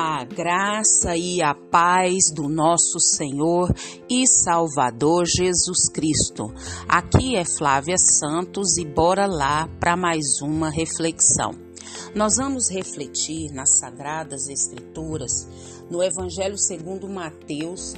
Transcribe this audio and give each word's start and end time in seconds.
A 0.00 0.22
graça 0.22 1.16
e 1.16 1.42
a 1.42 1.56
paz 1.56 2.30
do 2.32 2.48
nosso 2.48 3.00
Senhor 3.00 3.74
e 4.08 4.28
Salvador 4.28 5.26
Jesus 5.26 5.88
Cristo. 5.92 6.54
Aqui 6.88 7.34
é 7.34 7.44
Flávia 7.44 7.98
Santos 7.98 8.78
e 8.78 8.84
bora 8.84 9.26
lá 9.26 9.68
para 9.80 9.96
mais 9.96 10.40
uma 10.40 10.70
reflexão. 10.70 11.50
Nós 12.14 12.36
vamos 12.36 12.70
refletir 12.70 13.50
nas 13.52 13.76
Sagradas 13.80 14.48
Escrituras, 14.48 15.48
no 15.90 16.00
Evangelho 16.00 16.56
segundo 16.56 17.08
Mateus, 17.08 17.94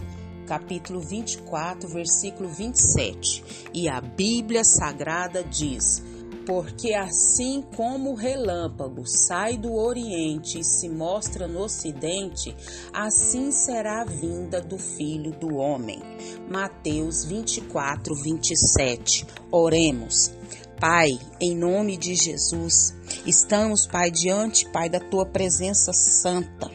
capítulo 0.46 1.00
24, 1.00 1.86
versículo 1.90 2.48
27. 2.48 3.68
E 3.75 3.90
a 3.90 4.00
Bíblia 4.00 4.64
Sagrada 4.64 5.44
diz: 5.44 6.03
porque 6.51 6.95
assim 6.95 7.62
como 7.77 8.11
o 8.11 8.17
relâmpago 8.17 9.07
sai 9.07 9.57
do 9.57 9.72
Oriente 9.72 10.58
e 10.58 10.64
se 10.64 10.89
mostra 10.89 11.46
no 11.46 11.61
Ocidente, 11.61 12.57
assim 12.93 13.53
será 13.53 14.03
a 14.03 14.04
vinda 14.04 14.61
do 14.61 14.77
Filho 14.77 15.31
do 15.31 15.55
Homem. 15.55 16.03
Mateus 16.50 17.25
24, 17.25 18.13
27. 18.25 19.29
Oremos. 19.49 20.32
Pai, 20.81 21.21
em 21.41 21.57
nome 21.57 21.96
de 21.96 22.17
Jesus, 22.17 22.96
estamos, 23.25 23.86
Pai, 23.86 24.11
diante, 24.11 24.69
Pai, 24.72 24.91
da 24.91 24.99
tua 24.99 25.25
presença 25.25 25.93
santa, 25.93 26.69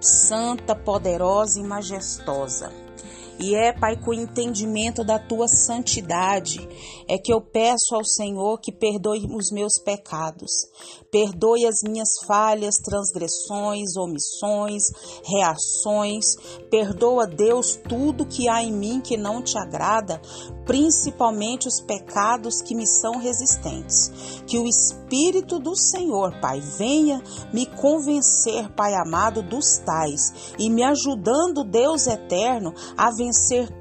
santa, 0.00 0.76
poderosa 0.76 1.58
e 1.58 1.64
majestosa. 1.64 2.85
E 3.38 3.54
é, 3.54 3.72
Pai, 3.72 3.96
com 3.96 4.10
o 4.10 4.14
entendimento 4.14 5.04
da 5.04 5.18
tua 5.18 5.46
santidade, 5.46 6.66
é 7.06 7.18
que 7.18 7.32
eu 7.32 7.40
peço 7.40 7.94
ao 7.94 8.04
Senhor 8.04 8.58
que 8.58 8.72
perdoe 8.72 9.26
os 9.30 9.50
meus 9.50 9.78
pecados, 9.78 10.50
perdoe 11.10 11.66
as 11.66 11.76
minhas 11.86 12.08
falhas, 12.26 12.76
transgressões, 12.76 13.94
omissões, 13.96 14.84
reações, 15.22 16.24
perdoa, 16.70 17.26
Deus, 17.26 17.78
tudo 17.88 18.26
que 18.26 18.48
há 18.48 18.62
em 18.62 18.72
mim 18.72 19.00
que 19.00 19.16
não 19.16 19.42
te 19.42 19.58
agrada, 19.58 20.20
principalmente 20.64 21.68
os 21.68 21.80
pecados 21.80 22.62
que 22.62 22.74
me 22.74 22.86
são 22.86 23.18
resistentes. 23.18 24.10
Que 24.46 24.58
o 24.58 24.66
Espírito 24.66 25.58
do 25.58 25.76
Senhor, 25.76 26.40
Pai, 26.40 26.60
venha 26.60 27.22
me 27.52 27.66
convencer, 27.66 28.70
Pai 28.74 28.94
amado, 28.94 29.42
dos 29.42 29.78
tais 29.78 30.54
e 30.58 30.70
me 30.70 30.82
ajudando, 30.82 31.62
Deus 31.62 32.06
eterno, 32.06 32.74
a 32.96 33.10
vencer 33.10 33.25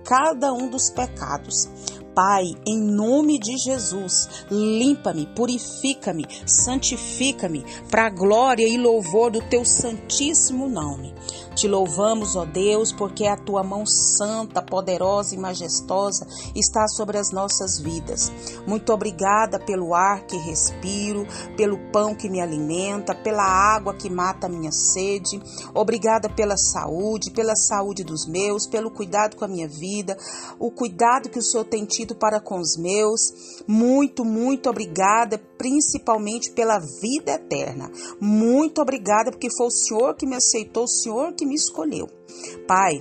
cada 0.03 0.53
um 0.53 0.69
dos 0.69 0.89
pecados. 0.89 1.69
Pai, 2.15 2.45
em 2.65 2.79
nome 2.79 3.37
de 3.37 3.57
Jesus, 3.57 4.45
limpa-me, 4.49 5.25
purifica-me, 5.35 6.25
santifica-me 6.45 7.65
para 7.91 8.05
a 8.05 8.09
glória 8.09 8.65
e 8.65 8.77
louvor 8.77 9.31
do 9.31 9.41
teu 9.41 9.65
santíssimo 9.65 10.69
nome. 10.69 11.13
Te 11.55 11.69
louvamos, 11.69 12.35
ó 12.35 12.43
Deus, 12.43 12.91
porque 12.91 13.25
a 13.25 13.37
tua 13.37 13.63
mão 13.63 13.85
santa, 13.85 14.61
poderosa 14.61 15.33
e 15.33 15.37
majestosa 15.37 16.27
está 16.53 16.85
sobre 16.87 17.17
as 17.17 17.31
nossas 17.31 17.79
vidas. 17.79 18.29
Muito 18.67 18.91
obrigada 18.91 19.57
pelo 19.57 19.95
ar 19.95 20.25
que 20.25 20.35
respiro, 20.35 21.25
pelo 21.55 21.77
pão 21.91 22.13
que 22.13 22.29
me 22.29 22.41
alimenta, 22.41 23.15
pela 23.15 23.43
água 23.43 23.93
que 23.93 24.09
mata 24.09 24.47
a 24.47 24.49
minha 24.49 24.71
sede. 24.71 25.41
Obrigada 25.73 26.27
pela 26.27 26.57
saúde, 26.57 27.31
pela 27.31 27.55
saúde 27.55 28.03
dos 28.03 28.27
meus, 28.27 28.67
pelo 28.67 28.91
cuidado 28.91 29.37
com 29.37 29.45
a 29.45 29.47
minha 29.47 29.67
vida, 29.67 30.17
o 30.59 30.69
cuidado 30.69 31.29
que 31.29 31.39
o 31.39 31.41
Senhor 31.41 31.63
tem 31.63 31.85
tido 31.85 32.15
para 32.15 32.41
com 32.41 32.59
os 32.59 32.75
meus. 32.75 33.63
Muito, 33.65 34.25
muito 34.25 34.69
obrigada, 34.69 35.37
principalmente 35.57 36.51
pela 36.51 36.79
vida 36.79 37.31
eterna. 37.33 37.91
Muito 38.19 38.81
obrigada 38.81 39.31
porque 39.31 39.49
foi 39.55 39.67
o 39.67 39.71
Senhor 39.71 40.15
que 40.15 40.25
me 40.25 40.35
aceitou, 40.35 40.83
o 40.83 40.87
Senhor 40.87 41.33
que 41.33 41.45
me 41.45 41.55
escolheu. 41.55 42.07
Pai, 42.67 42.99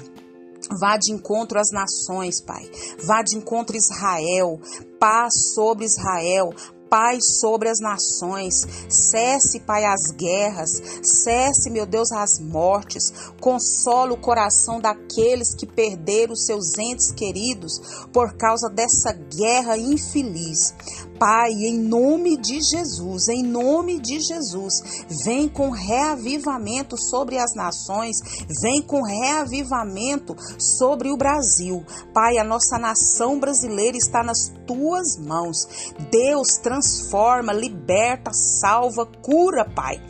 Vá 0.80 0.96
de 0.96 1.12
encontro 1.12 1.58
às 1.58 1.70
nações, 1.70 2.40
Pai. 2.40 2.66
Vá 3.04 3.20
de 3.20 3.36
encontro 3.36 3.76
a 3.76 3.78
Israel. 3.78 4.58
Paz 4.98 5.52
sobre 5.54 5.84
Israel 5.84 6.54
paz 6.94 7.40
sobre 7.40 7.68
as 7.68 7.80
nações. 7.80 8.54
Cesse, 8.88 9.58
Pai, 9.58 9.84
as 9.84 10.12
guerras. 10.12 10.70
Cesse, 11.02 11.68
meu 11.68 11.84
Deus, 11.84 12.12
as 12.12 12.38
mortes. 12.38 13.12
Consola 13.40 14.12
o 14.12 14.20
coração 14.20 14.80
daqueles 14.80 15.56
que 15.56 15.66
perderam 15.66 16.36
seus 16.36 16.78
entes 16.78 17.10
queridos 17.10 18.06
por 18.12 18.34
causa 18.36 18.68
dessa 18.68 19.12
guerra 19.12 19.76
infeliz. 19.76 20.72
Pai, 21.18 21.50
em 21.52 21.78
nome 21.78 22.36
de 22.36 22.60
Jesus, 22.60 23.28
em 23.28 23.42
nome 23.42 24.00
de 24.00 24.20
Jesus, 24.20 25.04
vem 25.24 25.48
com 25.48 25.70
reavivamento 25.70 26.96
sobre 26.98 27.38
as 27.38 27.54
nações, 27.54 28.16
vem 28.62 28.82
com 28.82 29.02
reavivamento 29.02 30.36
sobre 30.58 31.10
o 31.10 31.16
Brasil. 31.16 31.84
Pai, 32.12 32.38
a 32.38 32.44
nossa 32.44 32.78
nação 32.78 33.38
brasileira 33.38 33.96
está 33.96 34.22
nas 34.22 34.52
tuas 34.66 35.16
mãos. 35.18 35.92
Deus 36.10 36.58
transforma, 36.62 37.52
liberta, 37.52 38.32
salva, 38.32 39.06
cura, 39.06 39.64
Pai. 39.64 40.00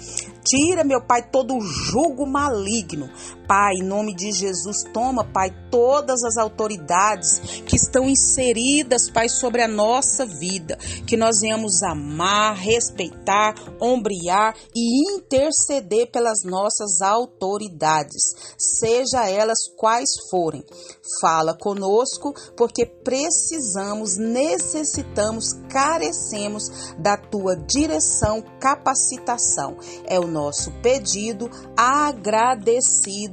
Tira, 0.45 0.85
meu 0.85 1.01
Pai, 1.01 1.23
todo 1.23 1.57
o 1.57 1.61
jugo 1.61 2.27
maligno. 2.27 3.09
Pai, 3.47 3.75
em 3.75 3.83
nome 3.83 4.15
de 4.15 4.33
Jesus, 4.33 4.85
toma, 4.93 5.25
Pai, 5.25 5.55
todas 5.71 6.23
as 6.25 6.37
autoridades 6.37 7.63
que 7.67 7.77
estão 7.77 8.09
inseridas, 8.09 9.11
Pai, 9.11 9.29
sobre 9.29 9.63
a 9.63 9.69
nossa 9.69 10.25
vida. 10.25 10.79
Que 11.07 11.17
nós 11.17 11.41
venhamos 11.41 11.83
amar, 11.83 12.57
respeitar, 12.57 13.55
ombrear 13.81 14.55
e 14.75 15.15
interceder 15.15 16.11
pelas 16.11 16.45
nossas 16.45 17.01
autoridades, 17.03 18.23
seja 18.59 19.29
elas 19.29 19.59
quais 19.77 20.11
forem. 20.31 20.65
Fala 21.21 21.55
conosco, 21.55 22.35
porque 22.57 22.87
precisamos, 22.87 24.17
necessitamos, 24.17 25.53
carecemos 25.69 26.95
da 26.99 27.17
tua 27.17 27.57
direção, 27.57 28.43
capacitação. 28.59 29.77
É 30.07 30.19
o 30.19 30.27
nosso 30.27 30.71
pedido, 30.83 31.51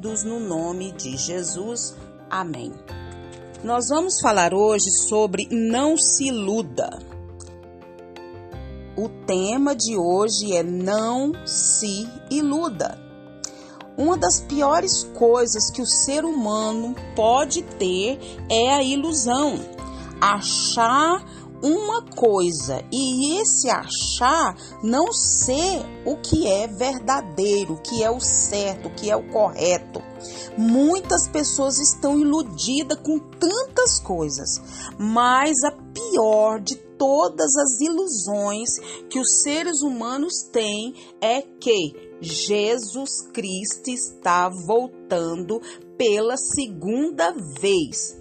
agradecidos 0.01 0.23
no 0.23 0.39
nome 0.39 0.91
de 0.93 1.15
Jesus. 1.15 1.95
Amém. 2.29 2.73
Nós 3.63 3.89
vamos 3.89 4.19
falar 4.19 4.53
hoje 4.53 4.89
sobre 4.89 5.47
não 5.51 5.95
se 5.95 6.27
iluda. 6.27 6.99
O 8.97 9.07
tema 9.25 9.75
de 9.75 9.95
hoje 9.95 10.55
é 10.55 10.63
não 10.63 11.31
se 11.45 12.09
iluda. 12.29 12.99
Uma 13.95 14.17
das 14.17 14.41
piores 14.41 15.03
coisas 15.13 15.69
que 15.69 15.81
o 15.81 15.85
ser 15.85 16.25
humano 16.25 16.95
pode 17.15 17.61
ter 17.61 18.19
é 18.49 18.73
a 18.73 18.83
ilusão. 18.83 19.59
Achar 20.19 21.23
uma 21.61 22.03
coisa 22.03 22.83
e 22.91 23.39
esse 23.39 23.69
achar 23.69 24.55
não 24.83 25.11
ser 25.13 25.83
o 26.05 26.17
que 26.17 26.47
é 26.47 26.67
verdadeiro, 26.67 27.73
o 27.73 27.81
que 27.81 28.03
é 28.03 28.09
o 28.09 28.19
certo, 28.19 28.87
o 28.87 28.91
que 28.91 29.09
é 29.09 29.15
o 29.15 29.27
correto. 29.29 30.01
Muitas 30.57 31.27
pessoas 31.27 31.79
estão 31.79 32.19
iludidas 32.19 32.99
com 32.99 33.19
tantas 33.19 33.99
coisas, 33.99 34.61
mas 34.97 35.63
a 35.63 35.71
pior 35.71 36.59
de 36.59 36.75
todas 36.75 37.55
as 37.55 37.79
ilusões 37.81 38.69
que 39.09 39.19
os 39.19 39.41
seres 39.41 39.81
humanos 39.81 40.43
têm 40.51 40.93
é 41.19 41.41
que 41.41 42.11
Jesus 42.21 43.27
Cristo 43.33 43.89
está 43.89 44.49
voltando 44.49 45.59
pela 45.97 46.37
segunda 46.37 47.33
vez. 47.59 48.20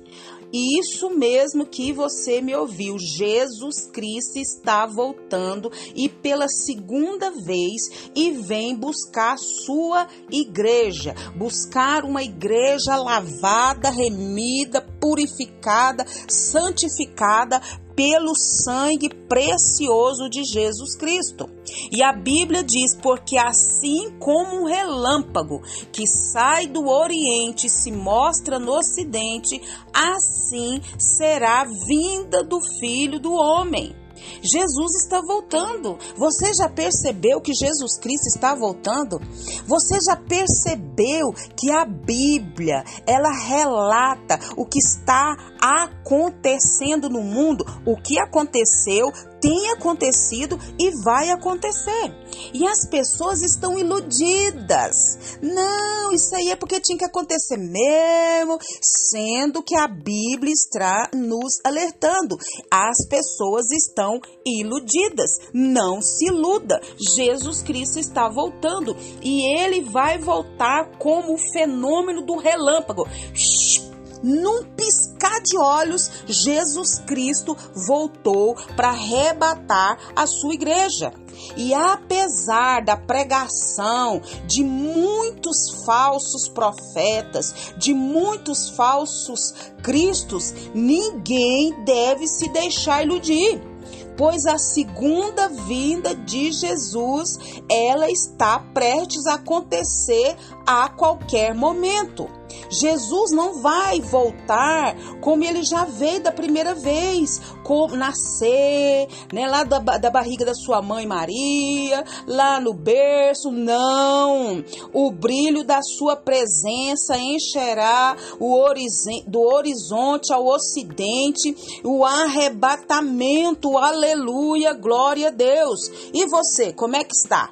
Isso 0.52 1.10
mesmo 1.10 1.64
que 1.64 1.92
você 1.92 2.40
me 2.40 2.54
ouviu, 2.54 2.98
Jesus 2.98 3.86
Cristo 3.92 4.38
está 4.38 4.84
voltando 4.84 5.70
e 5.94 6.08
pela 6.08 6.48
segunda 6.48 7.30
vez 7.30 8.10
e 8.14 8.32
vem 8.32 8.74
buscar 8.74 9.38
sua 9.38 10.08
igreja, 10.30 11.14
buscar 11.36 12.04
uma 12.04 12.22
igreja 12.22 12.96
lavada, 12.96 13.90
remida, 13.90 14.80
purificada, 15.00 16.04
santificada 16.28 17.60
pelo 18.00 18.34
sangue 18.34 19.10
precioso 19.28 20.30
de 20.30 20.42
Jesus 20.42 20.96
Cristo. 20.96 21.50
E 21.92 22.02
a 22.02 22.14
Bíblia 22.14 22.64
diz: 22.64 22.96
porque 22.96 23.36
assim 23.36 24.10
como 24.18 24.62
um 24.62 24.64
relâmpago 24.64 25.60
que 25.92 26.06
sai 26.06 26.66
do 26.66 26.88
Oriente 26.88 27.66
e 27.66 27.70
se 27.70 27.92
mostra 27.92 28.58
no 28.58 28.72
Ocidente, 28.72 29.60
assim 29.92 30.80
será 30.98 31.60
a 31.60 31.64
vinda 31.86 32.42
do 32.42 32.58
Filho 32.78 33.20
do 33.20 33.34
Homem. 33.34 33.94
Jesus 34.42 35.02
está 35.02 35.20
voltando. 35.20 35.98
Você 36.16 36.52
já 36.54 36.68
percebeu 36.68 37.40
que 37.40 37.52
Jesus 37.54 37.98
Cristo 37.98 38.26
está 38.26 38.54
voltando? 38.54 39.20
Você 39.66 40.00
já 40.00 40.16
percebeu 40.16 41.32
que 41.56 41.70
a 41.70 41.84
Bíblia, 41.84 42.84
ela 43.06 43.30
relata 43.30 44.38
o 44.56 44.64
que 44.64 44.78
está 44.78 45.36
acontecendo 45.60 47.08
no 47.08 47.22
mundo, 47.22 47.64
o 47.86 47.96
que 47.96 48.18
aconteceu, 48.18 49.12
tem 49.40 49.70
acontecido 49.70 50.58
e 50.78 50.90
vai 51.02 51.30
acontecer. 51.30 52.14
E 52.52 52.66
as 52.66 52.86
pessoas 52.88 53.42
estão 53.42 53.78
iludidas. 53.78 55.38
Não, 55.42 56.12
isso 56.12 56.34
aí 56.34 56.50
é 56.50 56.56
porque 56.56 56.80
tinha 56.80 56.98
que 56.98 57.04
acontecer 57.04 57.56
mesmo, 57.56 58.58
sendo 58.82 59.62
que 59.62 59.76
a 59.76 59.86
Bíblia 59.86 60.52
está 60.52 61.10
nos 61.14 61.58
alertando. 61.64 62.38
As 62.70 63.06
pessoas 63.08 63.70
estão 63.70 64.20
iludidas. 64.44 65.30
Não 65.52 66.00
se 66.00 66.26
iluda. 66.26 66.80
Jesus 66.98 67.62
Cristo 67.62 67.98
está 67.98 68.28
voltando 68.28 68.96
e 69.22 69.42
ele 69.58 69.82
vai 69.82 70.18
voltar 70.18 70.98
como 70.98 71.34
o 71.34 71.52
fenômeno 71.52 72.22
do 72.22 72.36
relâmpago. 72.36 73.06
Shhh 73.34 73.90
num 74.22 74.64
piscar 74.76 75.40
de 75.40 75.56
olhos, 75.56 76.10
Jesus 76.26 76.98
Cristo 77.06 77.56
voltou 77.86 78.54
para 78.76 78.90
arrebatar 78.90 79.98
a 80.14 80.26
sua 80.26 80.54
igreja. 80.54 81.12
E 81.56 81.74
apesar 81.74 82.84
da 82.84 82.96
pregação 82.96 84.20
de 84.46 84.62
muitos 84.62 85.84
falsos 85.84 86.48
profetas, 86.48 87.72
de 87.76 87.92
muitos 87.92 88.70
falsos 88.70 89.54
cristos, 89.82 90.54
ninguém 90.74 91.84
deve 91.84 92.26
se 92.26 92.48
deixar 92.50 93.04
iludir 93.04 93.70
pois 94.16 94.44
a 94.44 94.58
segunda 94.58 95.48
vinda 95.48 96.14
de 96.14 96.52
Jesus, 96.52 97.38
ela 97.70 98.10
está 98.10 98.58
prestes 98.58 99.26
a 99.26 99.36
acontecer 99.36 100.36
a 100.66 100.90
qualquer 100.90 101.54
momento. 101.54 102.28
Jesus 102.70 103.32
não 103.32 103.60
vai 103.60 104.00
voltar 104.00 104.96
como 105.20 105.44
ele 105.44 105.62
já 105.62 105.84
veio 105.84 106.22
da 106.22 106.32
primeira 106.32 106.74
vez, 106.74 107.40
como 107.64 107.96
nascer, 107.96 109.08
né, 109.32 109.46
lá 109.46 109.64
da, 109.64 109.78
da 109.78 110.10
barriga 110.10 110.44
da 110.44 110.54
sua 110.54 110.80
mãe 110.80 111.06
Maria, 111.06 112.04
lá 112.26 112.60
no 112.60 112.72
berço, 112.72 113.50
não. 113.50 114.64
O 114.92 115.10
brilho 115.10 115.64
da 115.64 115.82
sua 115.82 116.16
presença 116.16 117.16
encherá 117.16 118.16
o 118.38 118.54
horizonte, 118.54 119.24
do 119.28 119.40
horizonte 119.40 120.32
ao 120.32 120.46
ocidente, 120.46 121.54
o 121.84 122.04
arrebatamento, 122.04 123.76
aleluia, 123.76 124.72
glória 124.72 125.28
a 125.28 125.30
Deus. 125.30 125.90
E 126.12 126.26
você, 126.26 126.72
como 126.72 126.96
é 126.96 127.04
que 127.04 127.14
está? 127.14 127.50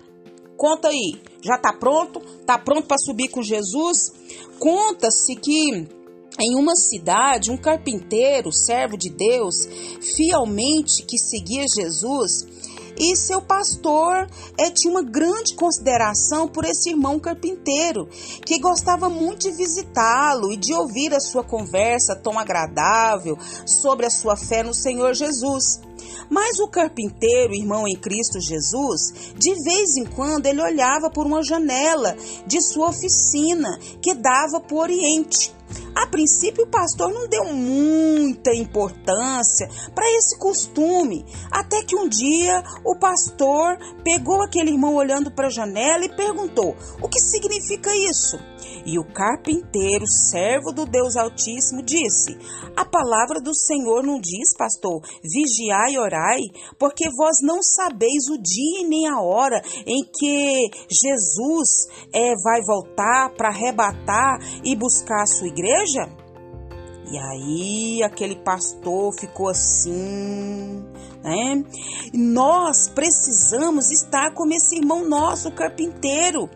Conta 0.56 0.88
aí, 0.88 1.20
já 1.42 1.56
está 1.56 1.72
pronto? 1.72 2.20
Está 2.40 2.58
pronto 2.58 2.86
para 2.86 2.98
subir 2.98 3.28
com 3.28 3.42
Jesus? 3.42 4.12
Conta-se 4.58 5.36
que 5.36 5.86
em 6.40 6.54
uma 6.54 6.76
cidade, 6.76 7.50
um 7.50 7.56
carpinteiro, 7.56 8.52
servo 8.52 8.96
de 8.96 9.10
Deus, 9.10 9.66
fielmente 10.16 11.02
que 11.02 11.18
seguia 11.18 11.64
Jesus, 11.66 12.46
e 12.98 13.16
seu 13.16 13.40
pastor 13.40 14.28
é, 14.58 14.70
tinha 14.70 14.92
uma 14.92 15.02
grande 15.02 15.54
consideração 15.54 16.48
por 16.48 16.64
esse 16.64 16.90
irmão 16.90 17.18
carpinteiro, 17.18 18.08
que 18.44 18.58
gostava 18.58 19.08
muito 19.08 19.42
de 19.42 19.52
visitá-lo 19.52 20.52
e 20.52 20.56
de 20.56 20.74
ouvir 20.74 21.14
a 21.14 21.20
sua 21.20 21.44
conversa 21.44 22.16
tão 22.16 22.38
agradável 22.38 23.38
sobre 23.64 24.06
a 24.06 24.10
sua 24.10 24.36
fé 24.36 24.62
no 24.62 24.74
Senhor 24.74 25.14
Jesus. 25.14 25.80
Mas 26.30 26.58
o 26.58 26.68
carpinteiro, 26.68 27.54
irmão 27.54 27.86
em 27.86 27.96
Cristo 27.96 28.40
Jesus, 28.40 29.32
de 29.36 29.54
vez 29.62 29.96
em 29.96 30.04
quando 30.04 30.46
ele 30.46 30.60
olhava 30.60 31.10
por 31.10 31.26
uma 31.26 31.42
janela 31.42 32.16
de 32.46 32.60
sua 32.60 32.88
oficina 32.88 33.78
que 34.02 34.14
dava 34.14 34.60
para 34.60 34.74
o 34.74 34.80
Oriente. 34.80 35.57
A 35.94 36.06
princípio, 36.06 36.64
o 36.64 36.68
pastor 36.68 37.12
não 37.12 37.28
deu 37.28 37.44
muita 37.52 38.54
importância 38.54 39.68
para 39.94 40.10
esse 40.16 40.38
costume, 40.38 41.24
até 41.50 41.82
que 41.82 41.96
um 41.96 42.08
dia 42.08 42.62
o 42.84 42.96
pastor 42.96 43.78
pegou 44.04 44.42
aquele 44.42 44.70
irmão 44.70 44.94
olhando 44.94 45.30
para 45.30 45.48
a 45.48 45.50
janela 45.50 46.04
e 46.04 46.08
perguntou: 46.08 46.76
O 47.02 47.08
que 47.08 47.20
significa 47.20 47.94
isso? 47.94 48.38
E 48.84 48.98
o 48.98 49.04
carpinteiro, 49.04 50.06
servo 50.06 50.72
do 50.72 50.84
Deus 50.84 51.16
Altíssimo, 51.16 51.82
disse: 51.82 52.36
A 52.76 52.84
palavra 52.84 53.40
do 53.40 53.54
Senhor 53.54 54.02
não 54.02 54.20
diz, 54.20 54.56
pastor, 54.56 55.00
vigiai 55.22 55.92
e 55.92 55.98
orai, 55.98 56.40
porque 56.78 57.08
vós 57.16 57.36
não 57.42 57.62
sabeis 57.62 58.28
o 58.30 58.38
dia 58.40 58.80
e 58.80 58.88
nem 58.88 59.08
a 59.08 59.20
hora 59.20 59.60
em 59.86 60.04
que 60.04 60.70
Jesus 60.90 61.86
é, 62.12 62.34
vai 62.42 62.62
voltar 62.62 63.30
para 63.36 63.48
arrebatar 63.48 64.38
e 64.64 64.74
buscar 64.76 65.22
a 65.22 65.26
sua 65.26 65.48
igreja? 65.48 66.08
E 67.10 67.16
aí 67.16 68.02
aquele 68.02 68.36
pastor 68.36 69.14
ficou 69.18 69.48
assim, 69.48 70.84
né? 71.22 71.64
Nós 72.12 72.88
precisamos 72.88 73.90
estar 73.90 74.32
como 74.32 74.52
esse 74.52 74.76
irmão 74.76 75.08
nosso, 75.08 75.50
carpinteiro, 75.50 76.48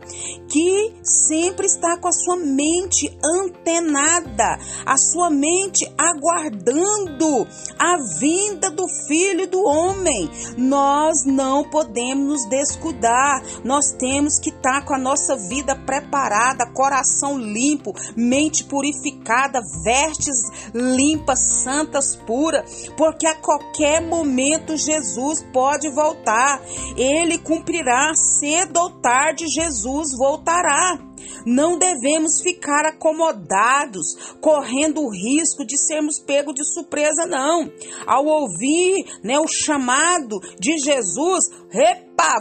que 0.48 0.94
sempre 1.02 1.66
está 1.66 1.96
com 1.98 2.08
a 2.08 2.12
sua 2.12 2.36
mente 2.36 3.10
antenada, 3.24 4.58
a 4.84 4.96
sua 4.96 5.30
mente 5.30 5.90
aguardando 5.96 7.46
a 7.78 7.96
vinda 8.18 8.70
do 8.70 8.86
Filho 9.06 9.48
do 9.48 9.62
Homem. 9.64 10.30
Nós 10.56 11.24
não 11.24 11.64
podemos 11.64 12.42
nos 12.42 12.48
descuidar, 12.48 13.42
nós 13.64 13.92
temos 13.92 14.38
que 14.38 14.50
estar 14.50 14.84
com 14.84 14.94
a 14.94 14.98
nossa 14.98 15.36
vida 15.36 15.74
preparada, 15.74 16.70
coração 16.72 17.38
limpo, 17.38 17.92
mente 18.16 18.64
purificada, 18.64 19.60
vestes 19.82 20.70
limpas, 20.74 21.40
santas, 21.40 22.16
puras, 22.16 22.90
porque 22.96 23.26
a 23.26 23.34
qualquer 23.34 24.00
momento 24.00 24.51
momento 24.52 24.76
Jesus 24.76 25.42
pode 25.52 25.88
voltar. 25.90 26.62
Ele 26.96 27.38
cumprirá 27.38 28.12
cedo 28.14 28.76
ou 28.78 28.90
tarde, 29.00 29.46
Jesus 29.48 30.08
voltará. 30.16 30.98
Não 31.46 31.78
devemos 31.78 32.40
ficar 32.42 32.84
acomodados, 32.86 34.34
correndo 34.40 35.02
o 35.02 35.10
risco 35.10 35.64
de 35.64 35.78
sermos 35.78 36.18
pegos 36.18 36.54
de 36.54 36.64
surpresa, 36.64 37.26
não. 37.26 37.70
Ao 38.06 38.24
ouvir 38.26 39.04
né, 39.24 39.38
o 39.38 39.48
chamado 39.48 40.38
de 40.60 40.78
Jesus, 40.78 41.44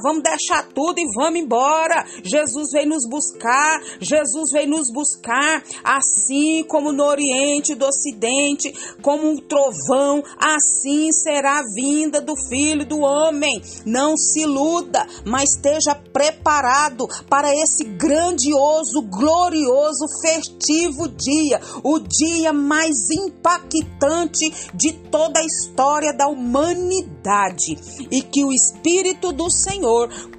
Vamos 0.04 0.24
deixar 0.24 0.68
tudo 0.68 1.00
e 1.00 1.06
vamos 1.16 1.40
embora. 1.40 2.06
Jesus 2.24 2.72
veio 2.72 2.90
nos 2.90 3.08
buscar, 3.10 3.82
Jesus 4.00 4.52
veio 4.52 4.70
nos 4.70 4.92
buscar, 4.92 5.64
assim 5.84 6.64
como 6.68 6.92
no 6.92 7.04
Oriente 7.04 7.74
do 7.74 7.86
Ocidente, 7.86 8.74
como 9.02 9.30
um 9.30 9.38
trovão, 9.38 10.24
assim 10.38 11.12
será 11.12 11.60
a 11.60 11.64
vinda 11.74 12.22
do 12.22 12.36
Filho 12.48 12.86
do 12.86 13.00
Homem. 13.00 13.62
Não 13.86 14.16
se 14.16 14.42
iluda, 14.42 15.06
mas 15.26 15.56
esteja 15.56 15.96
preparado 15.96 17.08
para 17.30 17.54
esse 17.56 17.84
grandioso, 17.84 19.02
glorioso, 19.02 20.06
festivo 20.22 21.08
dia, 21.08 21.60
o 21.84 22.00
dia 22.00 22.54
mais 22.54 23.10
impactante 23.10 24.52
de 24.74 24.94
toda 24.94 25.40
a 25.40 25.46
história 25.46 26.14
da 26.14 26.28
humanidade. 26.28 27.78
E 28.12 28.22
que 28.22 28.44
o 28.44 28.54
Espírito 28.54 29.32
do 29.32 29.50
Senhor 29.50 29.71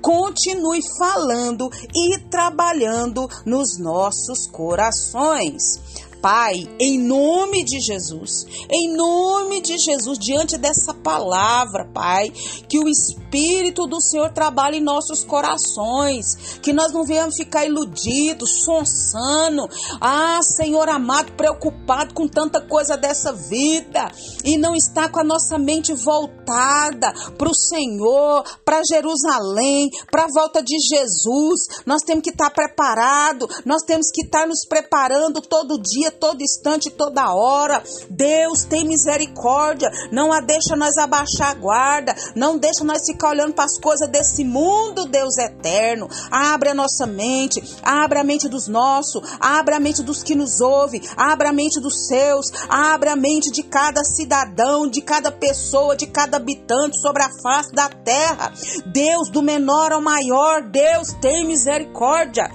continue 0.01 0.81
falando 0.99 1.71
e 1.95 2.19
trabalhando 2.31 3.29
nos 3.47 3.79
nossos 3.79 4.47
corações. 4.47 5.81
Pai, 6.21 6.69
em 6.79 6.99
nome 6.99 7.65
de 7.65 7.81
Jesus, 7.81 8.47
em 8.71 8.95
nome 8.95 9.61
de 9.61 9.77
Jesus, 9.77 10.19
diante 10.19 10.57
dessa 10.57 10.95
palavra, 10.95 11.85
Pai, 11.93 12.31
que 12.69 12.79
o 12.79 12.89
Espírito 12.89 13.22
do 13.87 14.01
Senhor 14.01 14.31
trabalhe 14.33 14.79
em 14.79 14.83
nossos 14.83 15.25
corações, 15.25 16.59
que 16.63 16.73
nós 16.73 16.93
não 16.93 17.05
venhamos 17.05 17.37
ficar 17.37 17.65
iludidos, 17.65 18.65
sonsando, 18.65 19.69
ah, 20.01 20.39
Senhor 20.43 20.89
amado, 20.89 21.33
preocupado 21.33 22.15
com 22.15 22.29
tanta 22.29 22.61
coisa 22.61 22.97
dessa 22.97 23.33
vida. 23.33 24.11
E 24.45 24.57
não 24.57 24.75
está 24.75 25.09
com 25.09 25.21
a 25.21 25.25
nossa 25.25 25.59
mente 25.59 25.95
voltada 25.95 27.13
para 27.39 27.49
o 27.49 27.55
Senhor, 27.55 28.45
para 28.65 28.83
Jerusalém, 28.87 29.89
para 30.11 30.25
a 30.25 30.33
volta 30.33 30.63
de 30.63 30.77
Jesus. 30.79 31.83
Nós 31.87 32.03
temos 32.03 32.23
que 32.23 32.31
estar 32.31 32.51
preparado, 32.51 33.49
nós 33.65 33.83
temos 33.83 34.11
que 34.13 34.23
estar 34.23 34.47
nos 34.47 34.67
preparando 34.69 35.41
todo 35.41 35.81
dia 35.81 36.11
todo 36.11 36.43
instante, 36.43 36.91
toda 36.91 37.35
hora. 37.35 37.83
Deus 38.11 38.65
tem 38.65 38.87
misericórdia, 38.87 39.91
não 40.11 40.33
a 40.33 40.41
deixa 40.41 40.77
nós 40.77 40.97
abaixar 40.97 41.51
a 41.51 41.55
guarda, 41.55 42.15
não 42.37 42.59
deixa 42.59 42.85
nós 42.85 43.03
ficar 43.23 43.31
olhando 43.31 43.55
para 43.55 43.65
as 43.65 43.79
coisas 43.79 44.09
desse 44.09 44.43
mundo, 44.43 45.07
Deus 45.07 45.39
eterno. 45.39 46.09
Abre 46.29 46.71
a 46.71 46.75
nossa 46.75 47.07
mente, 47.07 47.63
abre 47.83 48.19
a 48.19 48.25
mente 48.25 48.49
dos 48.49 48.67
nossos, 48.67 49.23
abre 49.39 49.75
a 49.75 49.81
mente 49.81 50.03
dos 50.03 50.25
que 50.25 50.35
nos 50.35 50.61
ouvem, 50.61 51.01
abre 51.17 51.47
a 51.47 51.53
mente 51.53 51.81
dos 51.81 52.09
seus, 52.09 52.47
abre 52.69 53.09
a 53.09 53.17
mente 53.17 53.53
de 53.53 53.63
cada 53.63 54.03
cidadão, 54.03 54.89
de 54.89 55.01
cada 55.01 55.31
pessoa, 55.31 55.97
de 55.97 56.07
cada 56.09 56.39
habitante 56.39 57.01
sobre 57.01 57.23
a 57.23 57.31
face 57.43 57.73
da 57.73 57.89
terra. 57.89 58.53
Deus, 58.87 59.31
do 59.31 59.41
menor 59.41 59.93
ao 59.93 60.03
maior, 60.03 60.63
Deus 60.63 61.13
tem 61.21 61.47
misericórdia. 61.47 62.51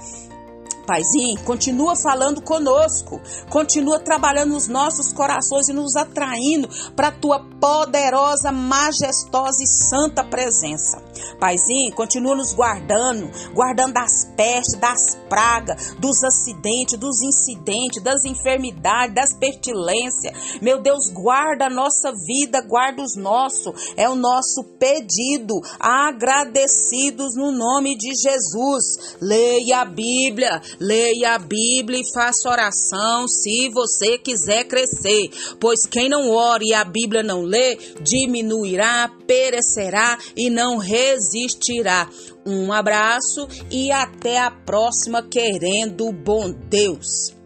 Paizinho, 0.88 1.38
continua 1.44 1.94
falando 1.94 2.40
conosco, 2.40 3.20
continua 3.50 4.00
trabalhando 4.00 4.54
nos 4.54 4.68
nossos 4.68 5.12
corações 5.12 5.68
e 5.68 5.74
nos 5.74 5.94
atraindo 5.94 6.66
para 6.96 7.08
a 7.08 7.12
tua 7.12 7.44
poderosa, 7.60 8.50
majestosa 8.50 9.62
e 9.62 9.66
santa 9.66 10.24
presença. 10.24 11.02
Paizinho, 11.38 11.94
continua 11.94 12.34
nos 12.34 12.54
guardando, 12.54 13.30
guardando 13.52 13.92
das 13.92 14.32
pestes, 14.34 14.80
das 14.80 15.14
pragas, 15.28 15.94
dos 15.98 16.24
acidentes, 16.24 16.98
dos 16.98 17.20
incidentes, 17.20 18.02
das 18.02 18.24
enfermidades, 18.24 19.14
das 19.14 19.34
pestilências. 19.34 20.58
Meu 20.62 20.80
Deus, 20.80 21.10
guarda 21.12 21.66
a 21.66 21.70
nossa 21.70 22.12
vida, 22.12 22.62
guarda 22.62 23.02
os 23.02 23.14
nossos. 23.14 23.92
É 23.94 24.08
o 24.08 24.14
nosso 24.14 24.64
pedido, 24.78 25.60
agradecidos 25.78 27.36
no 27.36 27.52
nome 27.52 27.94
de 27.96 28.14
Jesus. 28.14 29.18
Leia 29.20 29.82
a 29.82 29.84
Bíblia, 29.84 30.62
leia 30.80 31.34
a 31.34 31.38
Bíblia 31.38 32.00
e 32.00 32.12
faça 32.12 32.48
oração 32.48 33.26
se 33.26 33.68
você 33.68 34.18
quiser 34.18 34.64
crescer. 34.64 35.30
Pois 35.60 35.86
quem 35.86 36.08
não 36.08 36.30
ora 36.30 36.62
e 36.64 36.74
a 36.74 36.84
Bíblia 36.84 37.22
não 37.22 37.42
lê, 37.42 37.76
diminuirá, 38.00 39.10
perecerá 39.26 40.18
e 40.36 40.50
não 40.50 40.76
resistirá. 40.76 42.08
Um 42.46 42.72
abraço 42.72 43.46
e 43.70 43.92
até 43.92 44.38
a 44.38 44.50
próxima, 44.50 45.22
querendo 45.22 46.10
bom 46.12 46.50
Deus. 46.50 47.37